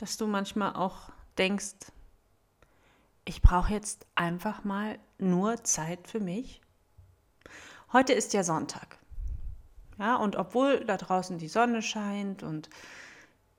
[0.00, 1.92] Dass du manchmal auch denkst,
[3.26, 6.62] ich brauche jetzt einfach mal nur Zeit für mich?
[7.92, 8.96] Heute ist ja Sonntag.
[9.98, 12.70] Ja, und obwohl da draußen die Sonne scheint und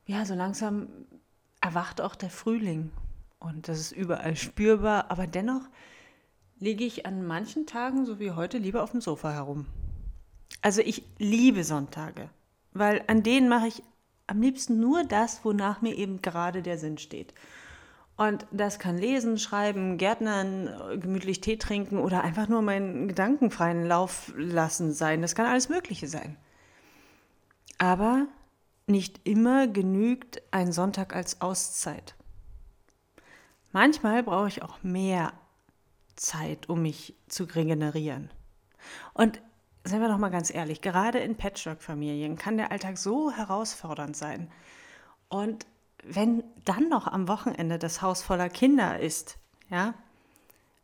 [0.07, 0.89] ja, so langsam
[1.61, 2.91] erwacht auch der Frühling
[3.37, 5.69] und das ist überall spürbar, aber dennoch
[6.57, 9.67] liege ich an manchen Tagen, so wie heute, lieber auf dem Sofa herum.
[10.63, 12.31] Also ich liebe Sonntage,
[12.73, 13.83] weil an denen mache ich
[14.31, 17.33] am liebsten nur das, wonach mir eben gerade der Sinn steht.
[18.15, 24.31] Und das kann lesen, schreiben, Gärtnern, gemütlich Tee trinken oder einfach nur meinen gedankenfreien Lauf
[24.37, 25.21] lassen sein.
[25.21, 26.37] Das kann alles Mögliche sein.
[27.77, 28.27] Aber
[28.87, 32.15] nicht immer genügt ein Sonntag als Auszeit.
[33.73, 35.33] Manchmal brauche ich auch mehr
[36.15, 38.29] Zeit, um mich zu regenerieren.
[39.13, 39.41] Und
[39.83, 44.51] seien wir doch mal ganz ehrlich, gerade in Patchwork-Familien kann der Alltag so herausfordernd sein.
[45.29, 45.65] Und
[46.03, 49.37] wenn dann noch am Wochenende das Haus voller Kinder ist,
[49.69, 49.93] ja,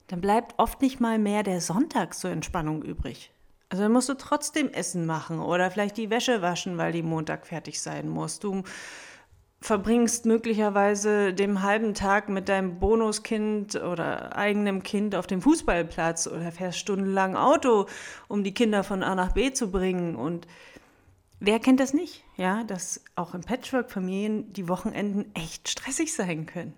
[0.07, 3.31] dann bleibt oft nicht mal mehr der Sonntag zur Entspannung übrig.
[3.69, 7.45] Also dann musst du trotzdem Essen machen oder vielleicht die Wäsche waschen, weil die Montag
[7.45, 8.39] fertig sein muss.
[8.39, 8.63] Du
[9.59, 16.51] verbringst möglicherweise den halben Tag mit deinem Bonuskind oder eigenem Kind auf dem Fußballplatz oder
[16.51, 17.87] fährst stundenlang Auto,
[18.27, 20.15] um die Kinder von A nach B zu bringen.
[20.15, 20.47] Und
[21.39, 22.23] wer kennt das nicht?
[22.35, 26.73] Ja, dass auch in Patchwork-Familien die Wochenenden echt stressig sein können.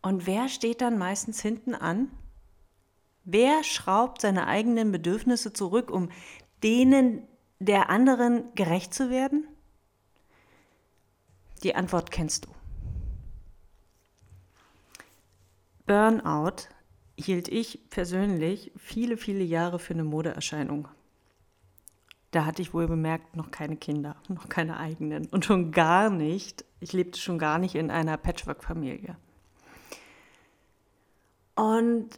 [0.00, 2.10] Und wer steht dann meistens hinten an?
[3.24, 6.08] Wer schraubt seine eigenen Bedürfnisse zurück, um
[6.62, 7.22] denen
[7.60, 9.46] der anderen gerecht zu werden?
[11.62, 12.50] Die Antwort kennst du.
[15.86, 16.68] Burnout
[17.16, 20.88] hielt ich persönlich viele, viele Jahre für eine Modeerscheinung.
[22.30, 26.64] Da hatte ich wohl bemerkt noch keine Kinder, noch keine eigenen und schon gar nicht,
[26.80, 29.16] ich lebte schon gar nicht in einer Patchwork-Familie.
[31.54, 32.08] Und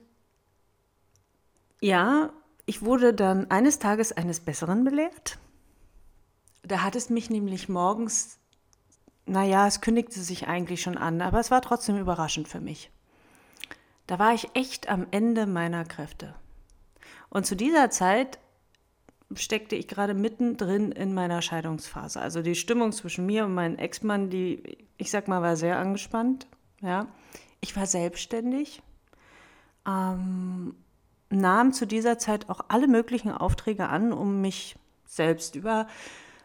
[1.81, 2.33] ja,
[2.65, 5.39] ich wurde dann eines Tages eines Besseren belehrt.
[6.63, 8.39] Da hat es mich nämlich morgens
[9.27, 12.91] naja, es kündigte sich eigentlich schon an, aber es war trotzdem überraschend für mich.
[14.07, 16.35] Da war ich echt am Ende meiner Kräfte.
[17.31, 18.39] Und zu dieser Zeit
[19.35, 22.21] steckte ich gerade mittendrin in meiner Scheidungsphase.
[22.21, 26.47] Also die Stimmung zwischen mir und meinem Ex-Mann, die, ich sag mal, war sehr angespannt.
[26.81, 27.09] Ja.
[27.61, 28.83] Ich war selbstständig,
[29.87, 30.75] ähm,
[31.31, 34.77] nahm zu dieser Zeit auch alle möglichen Aufträge an, um mich
[35.07, 35.89] selbst über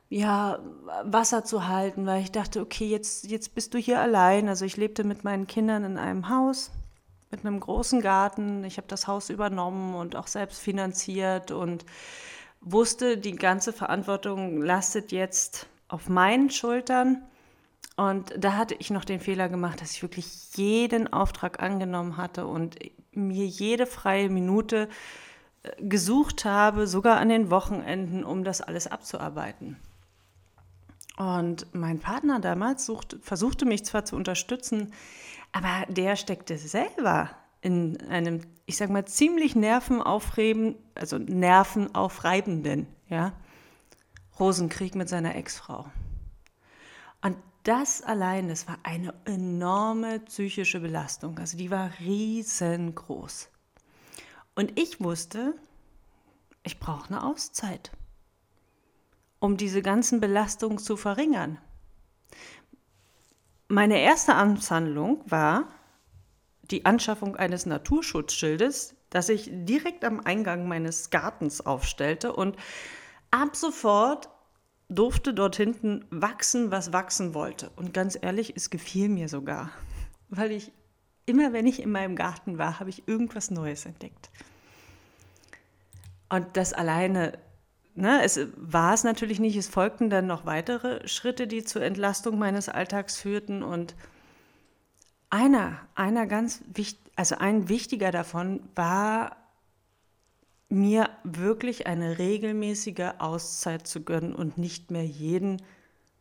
[0.09, 0.59] ja,
[1.03, 4.49] Wasser zu halten, weil ich dachte, okay, jetzt, jetzt bist du hier allein.
[4.49, 6.71] Also ich lebte mit meinen Kindern in einem Haus
[7.31, 8.63] mit einem großen Garten.
[8.63, 11.85] Ich habe das Haus übernommen und auch selbst finanziert und
[12.61, 17.23] wusste, die ganze Verantwortung lastet jetzt auf meinen Schultern.
[17.95, 22.47] Und da hatte ich noch den Fehler gemacht, dass ich wirklich jeden Auftrag angenommen hatte
[22.47, 22.77] und
[23.11, 24.87] mir jede freie Minute
[25.63, 29.77] äh, gesucht habe, sogar an den Wochenenden, um das alles abzuarbeiten.
[31.19, 34.93] Und mein Partner damals sucht, versuchte mich zwar zu unterstützen,
[35.51, 43.33] aber der steckte selber in einem, ich sag mal, ziemlich nervenaufreibenden, also nervenaufreibenden, ja,
[44.39, 45.91] Rosenkrieg mit seiner Ex-Frau.
[47.21, 51.37] Und das allein, das war eine enorme psychische Belastung.
[51.37, 53.49] Also die war riesengroß.
[54.55, 55.53] Und ich wusste,
[56.63, 57.91] ich brauche eine Auszeit
[59.39, 61.57] um diese ganzen Belastungen zu verringern.
[63.67, 65.67] Meine erste Amtshandlung war
[66.63, 72.57] die Anschaffung eines Naturschutzschildes, das ich direkt am Eingang meines Gartens aufstellte und
[73.31, 74.29] ab sofort
[74.87, 77.71] durfte dort hinten wachsen, was wachsen wollte.
[77.75, 79.71] Und ganz ehrlich, es gefiel mir sogar,
[80.29, 80.71] weil ich
[81.25, 84.31] immer, wenn ich in meinem Garten war, habe ich irgendwas Neues entdeckt.
[86.29, 87.37] Und das alleine
[87.99, 89.55] ne, es war es natürlich nicht.
[89.55, 93.63] Es folgten dann noch weitere Schritte, die zur Entlastung meines Alltags führten.
[93.63, 93.95] Und
[95.29, 99.35] einer, einer ganz wichtig, also ein wichtiger davon war
[100.69, 105.61] mir wirklich eine regelmäßige Auszeit zu gönnen und nicht mehr jeden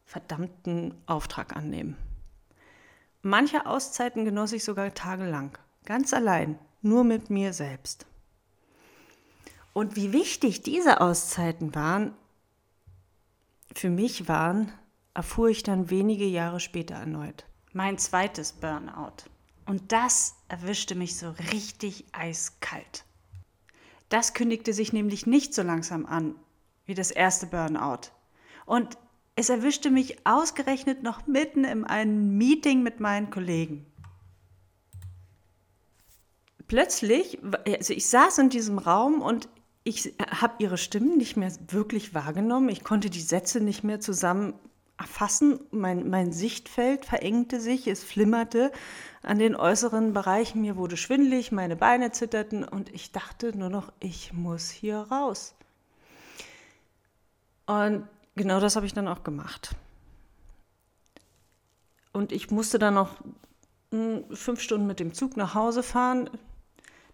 [0.04, 1.96] verdammten Auftrag annehmen.
[3.22, 8.06] Manche Auszeiten genoss ich sogar tagelang, ganz allein, nur mit mir selbst.
[9.78, 12.12] Und wie wichtig diese Auszeiten waren,
[13.72, 14.72] für mich waren,
[15.14, 17.44] erfuhr ich dann wenige Jahre später erneut.
[17.72, 19.30] Mein zweites Burnout.
[19.66, 23.04] Und das erwischte mich so richtig eiskalt.
[24.08, 26.34] Das kündigte sich nämlich nicht so langsam an
[26.84, 28.10] wie das erste Burnout.
[28.66, 28.98] Und
[29.36, 33.86] es erwischte mich ausgerechnet noch mitten in einem Meeting mit meinen Kollegen.
[36.66, 39.48] Plötzlich, also ich saß in diesem Raum und
[39.88, 42.68] ich habe ihre Stimmen nicht mehr wirklich wahrgenommen.
[42.68, 44.52] Ich konnte die Sätze nicht mehr zusammen
[44.98, 45.60] erfassen.
[45.70, 48.70] Mein, mein Sichtfeld verengte sich, es flimmerte
[49.22, 50.60] an den äußeren Bereichen.
[50.60, 55.54] Mir wurde schwindlig, meine Beine zitterten und ich dachte nur noch, ich muss hier raus.
[57.64, 58.06] Und
[58.36, 59.74] genau das habe ich dann auch gemacht.
[62.12, 63.16] Und ich musste dann noch
[63.90, 66.28] hm, fünf Stunden mit dem Zug nach Hause fahren.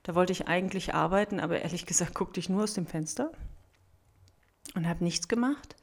[0.04, 3.32] Da wollte ich eigentlich arbeiten, aber ehrlich gesagt guckte ich nur aus dem Fenster
[4.74, 5.76] und habe nichts gemacht.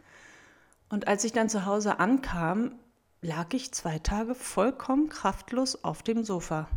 [0.89, 2.75] Und als ich dann zu Hause ankam,
[3.21, 6.67] lag ich zwei Tage vollkommen kraftlos auf dem Sofa.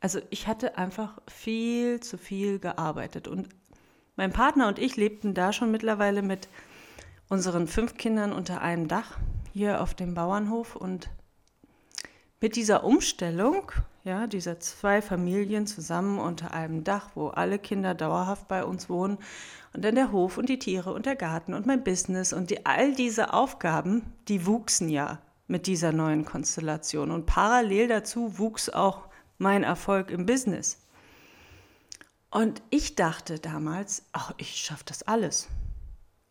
[0.00, 3.28] Also ich hatte einfach viel zu viel gearbeitet.
[3.28, 3.48] Und
[4.16, 6.48] mein Partner und ich lebten da schon mittlerweile mit
[7.28, 9.18] unseren fünf Kindern unter einem Dach
[9.54, 10.76] hier auf dem Bauernhof.
[10.76, 11.08] Und
[12.40, 13.72] mit dieser Umstellung,
[14.04, 19.18] ja, dieser zwei Familien zusammen unter einem Dach, wo alle Kinder dauerhaft bei uns wohnen,
[19.74, 22.66] und dann der Hof und die Tiere und der Garten und mein Business und die,
[22.66, 27.10] all diese Aufgaben, die wuchsen ja mit dieser neuen Konstellation.
[27.10, 29.08] Und parallel dazu wuchs auch
[29.38, 30.78] mein Erfolg im Business.
[32.30, 35.48] Und ich dachte damals, ach, ich schaffe das alles.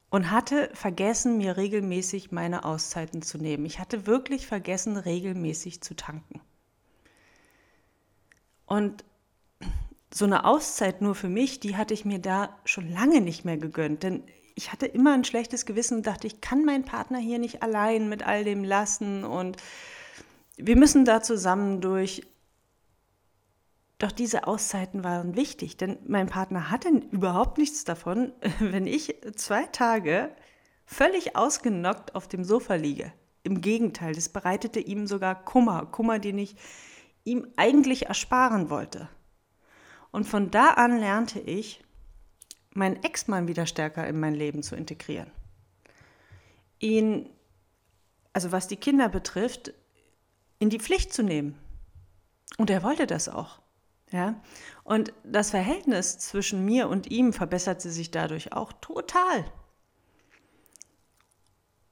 [0.09, 3.65] Und hatte vergessen, mir regelmäßig meine Auszeiten zu nehmen.
[3.65, 6.40] Ich hatte wirklich vergessen, regelmäßig zu tanken.
[8.71, 9.03] Und
[10.13, 13.57] so eine Auszeit nur für mich, die hatte ich mir da schon lange nicht mehr
[13.57, 14.01] gegönnt.
[14.01, 14.23] Denn
[14.55, 18.07] ich hatte immer ein schlechtes Gewissen und dachte, ich kann meinen Partner hier nicht allein
[18.07, 19.57] mit all dem lassen und
[20.55, 22.25] wir müssen da zusammen durch.
[23.97, 28.31] Doch diese Auszeiten waren wichtig, denn mein Partner hatte überhaupt nichts davon,
[28.61, 30.33] wenn ich zwei Tage
[30.85, 33.11] völlig ausgenockt auf dem Sofa liege.
[33.43, 36.55] Im Gegenteil, das bereitete ihm sogar Kummer, Kummer, den ich
[37.23, 39.09] ihm eigentlich ersparen wollte.
[40.11, 41.83] Und von da an lernte ich,
[42.73, 45.31] meinen Ex-Mann wieder stärker in mein Leben zu integrieren.
[46.79, 47.29] Ihn,
[48.33, 49.73] also was die Kinder betrifft,
[50.59, 51.57] in die Pflicht zu nehmen.
[52.57, 53.61] Und er wollte das auch.
[54.11, 54.41] Ja?
[54.83, 59.45] Und das Verhältnis zwischen mir und ihm verbesserte sich dadurch auch total.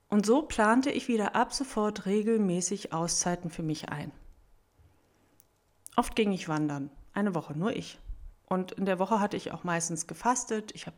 [0.09, 4.11] Und so plante ich wieder ab sofort regelmäßig Auszeiten für mich ein.
[5.99, 7.99] Oft ging ich wandern, eine Woche, nur ich.
[8.45, 10.95] Und in der Woche hatte ich auch meistens gefastet, ich habe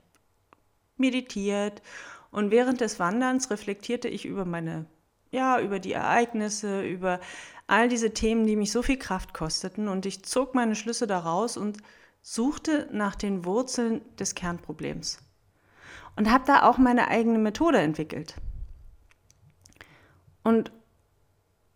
[0.95, 1.81] meditiert.
[2.29, 4.85] Und während des Wanderns reflektierte ich über meine,
[5.31, 7.19] ja, über die Ereignisse, über
[7.65, 9.87] all diese Themen, die mich so viel Kraft kosteten.
[9.87, 11.79] Und ich zog meine Schlüsse daraus und
[12.21, 15.17] suchte nach den Wurzeln des Kernproblems.
[16.15, 18.35] Und habe da auch meine eigene Methode entwickelt.
[20.43, 20.71] Und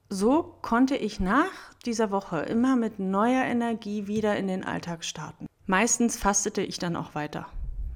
[0.10, 5.48] so konnte ich nach dieser Woche immer mit neuer Energie wieder in den Alltag starten.
[5.66, 7.48] Meistens fastete ich dann auch weiter,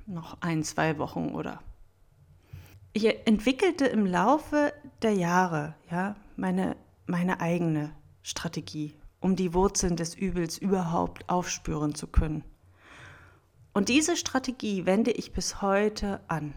[0.08, 1.62] noch ein, zwei Wochen oder.
[2.94, 7.94] Ich entwickelte im Laufe der Jahre ja, meine, meine eigene
[8.24, 12.44] Strategie, um die Wurzeln des Übels überhaupt aufspüren zu können.
[13.74, 16.56] Und diese Strategie wende ich bis heute an.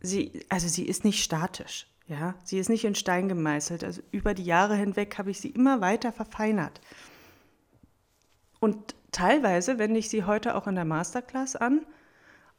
[0.00, 3.82] Sie, also sie ist nicht statisch, ja, sie ist nicht in Stein gemeißelt.
[3.82, 6.80] Also über die Jahre hinweg habe ich sie immer weiter verfeinert.
[8.60, 11.84] Und teilweise wende ich sie heute auch in der Masterclass an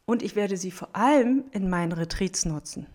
[0.05, 2.87] und ich werde sie vor allem in meinen Retreats nutzen.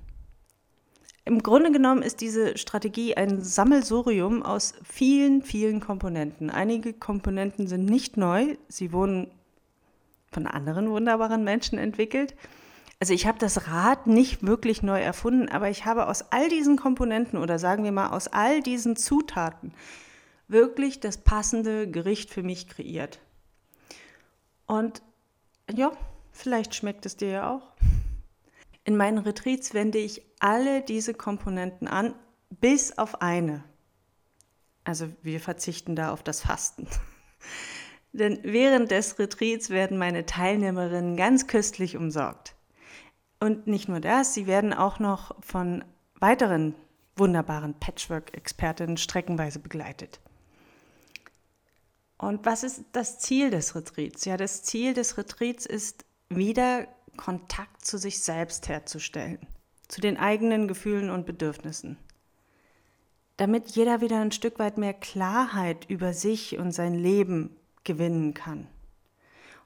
[1.24, 6.50] Im Grunde genommen ist diese Strategie ein Sammelsurium aus vielen, vielen Komponenten.
[6.50, 9.30] Einige Komponenten sind nicht neu, sie wurden
[10.32, 12.34] von anderen wunderbaren Menschen entwickelt.
[13.02, 16.76] Also ich habe das Rad nicht wirklich neu erfunden, aber ich habe aus all diesen
[16.76, 19.74] Komponenten oder sagen wir mal aus all diesen Zutaten
[20.46, 23.18] wirklich das passende Gericht für mich kreiert.
[24.66, 25.02] Und
[25.68, 25.90] ja,
[26.30, 27.72] vielleicht schmeckt es dir ja auch.
[28.84, 32.14] In meinen Retreats wende ich alle diese Komponenten an,
[32.50, 33.64] bis auf eine.
[34.84, 36.86] Also wir verzichten da auf das Fasten.
[38.12, 42.54] Denn während des Retreats werden meine Teilnehmerinnen ganz köstlich umsorgt.
[43.42, 45.84] Und nicht nur das, sie werden auch noch von
[46.20, 46.76] weiteren
[47.16, 50.20] wunderbaren Patchwork-Expertinnen streckenweise begleitet.
[52.18, 54.26] Und was ist das Ziel des Retreats?
[54.26, 59.40] Ja, das Ziel des Retreats ist wieder Kontakt zu sich selbst herzustellen,
[59.88, 61.98] zu den eigenen Gefühlen und Bedürfnissen.
[63.38, 68.68] Damit jeder wieder ein Stück weit mehr Klarheit über sich und sein Leben gewinnen kann.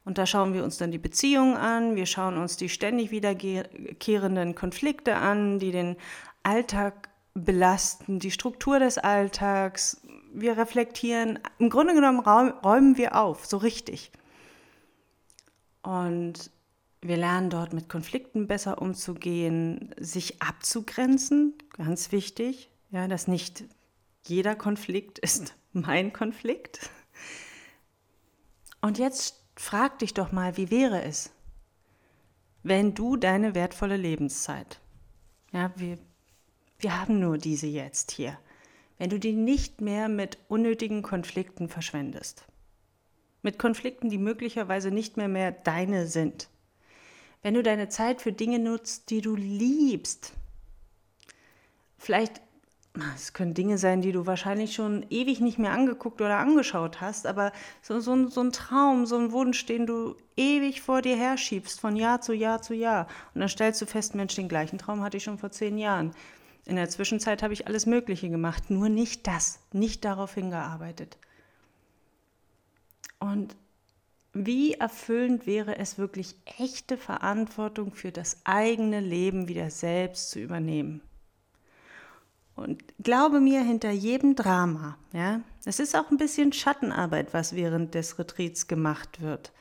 [0.06, 4.54] Und da schauen wir uns dann die Beziehungen an, wir schauen uns die ständig wiederkehrenden
[4.54, 5.96] Konflikte an, die den
[6.44, 10.00] Alltag belasten, die Struktur des Alltags,
[10.32, 14.12] wir reflektieren, im Grunde genommen räumen wir auf, so richtig.
[15.82, 16.52] Und
[17.02, 23.64] wir lernen dort mit Konflikten besser umzugehen, sich abzugrenzen, ganz wichtig, ja, dass nicht
[24.24, 26.90] jeder Konflikt ist mein Konflikt.
[28.80, 31.32] Und jetzt frag dich doch mal, wie wäre es,
[32.62, 34.80] wenn du deine wertvolle Lebenszeit,
[35.52, 35.98] ja, wir,
[36.78, 38.38] wir haben nur diese jetzt hier,
[38.98, 42.44] wenn du die nicht mehr mit unnötigen Konflikten verschwendest.
[43.42, 46.48] Mit Konflikten, die möglicherweise nicht mehr mehr deine sind.
[47.42, 50.32] Wenn du deine Zeit für Dinge nutzt, die du liebst.
[51.96, 52.40] Vielleicht,
[53.14, 57.26] es können Dinge sein, die du wahrscheinlich schon ewig nicht mehr angeguckt oder angeschaut hast,
[57.26, 61.80] aber so, so, so ein Traum, so ein Wunsch, den du ewig vor dir herschiebst,
[61.80, 63.06] von Jahr zu Jahr zu Jahr.
[63.34, 66.12] Und dann stellst du fest, Mensch, den gleichen Traum hatte ich schon vor zehn Jahren.
[66.64, 71.18] In der Zwischenzeit habe ich alles Mögliche gemacht, nur nicht das, nicht darauf hingearbeitet.
[73.18, 73.56] Und
[74.32, 81.00] wie erfüllend wäre es wirklich, echte Verantwortung für das eigene Leben wieder selbst zu übernehmen.
[82.56, 87.94] Und glaube mir, hinter jedem Drama, ja, es ist auch ein bisschen Schattenarbeit, was während
[87.94, 89.52] des Retreats gemacht wird.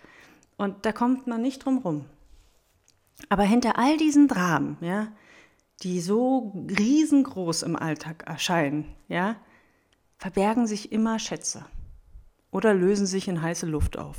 [0.58, 2.06] Und da kommt man nicht drum rum.
[3.28, 5.12] Aber hinter all diesen Dramen, ja,
[5.84, 9.36] die so riesengroß im Alltag erscheinen, ja,
[10.18, 11.66] verbergen sich immer Schätze
[12.52, 14.18] oder lösen sich in heiße Luft auf.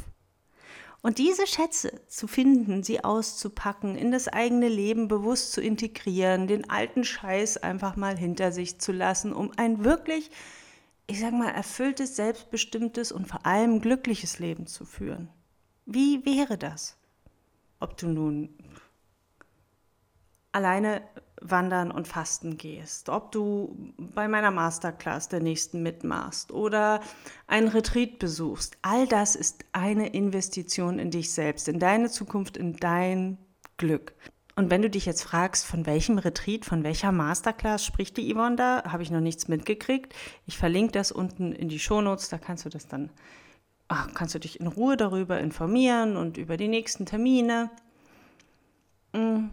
[1.02, 6.68] Und diese Schätze zu finden, sie auszupacken, in das eigene Leben bewusst zu integrieren, den
[6.68, 10.30] alten Scheiß einfach mal hinter sich zu lassen, um ein wirklich,
[11.06, 15.28] ich sag mal, erfülltes, selbstbestimmtes und vor allem glückliches Leben zu führen.
[15.84, 16.96] Wie wäre das?
[17.78, 18.48] Ob du nun
[20.50, 21.02] alleine
[21.40, 27.00] wandern und fasten gehst, ob du bei meiner Masterclass der nächsten mitmachst oder
[27.46, 32.76] einen Retreat besuchst, all das ist eine Investition in dich selbst, in deine Zukunft, in
[32.76, 33.38] dein
[33.76, 34.14] Glück.
[34.58, 38.56] Und wenn du dich jetzt fragst, von welchem Retreat, von welcher Masterclass spricht die Yvonne
[38.56, 40.14] da, habe ich noch nichts mitgekriegt.
[40.46, 43.10] Ich verlinke das unten in die Shownotes, da kannst du das dann,
[43.88, 47.70] ach, kannst du dich in Ruhe darüber informieren und über die nächsten Termine.
[49.12, 49.50] Mhm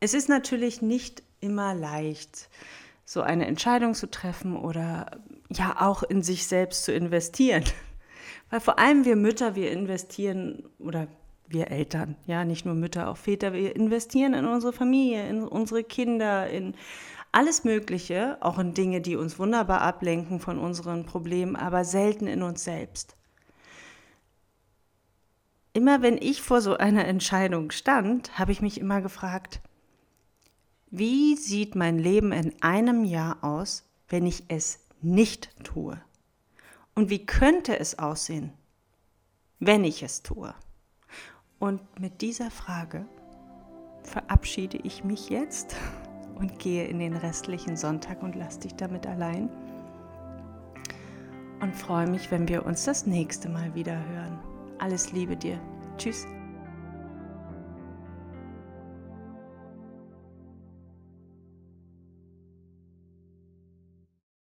[0.00, 2.48] es ist natürlich nicht immer leicht,
[3.04, 5.10] so eine Entscheidung zu treffen oder
[5.48, 7.64] ja auch in sich selbst zu investieren.
[8.50, 11.08] Weil vor allem wir Mütter, wir investieren oder
[11.48, 15.84] wir Eltern, ja, nicht nur Mütter, auch Väter, wir investieren in unsere Familie, in unsere
[15.84, 16.74] Kinder, in
[17.32, 22.42] alles Mögliche, auch in Dinge, die uns wunderbar ablenken von unseren Problemen, aber selten in
[22.42, 23.14] uns selbst.
[25.72, 29.60] Immer wenn ich vor so einer Entscheidung stand, habe ich mich immer gefragt,
[30.90, 36.00] wie sieht mein Leben in einem Jahr aus, wenn ich es nicht tue?
[36.94, 38.52] Und wie könnte es aussehen,
[39.58, 40.54] wenn ich es tue?
[41.58, 43.06] Und mit dieser Frage
[44.02, 45.76] verabschiede ich mich jetzt
[46.36, 49.50] und gehe in den restlichen Sonntag und lass dich damit allein.
[51.60, 54.38] Und freue mich, wenn wir uns das nächste Mal wieder hören.
[54.78, 55.58] Alles Liebe dir.
[55.96, 56.26] Tschüss.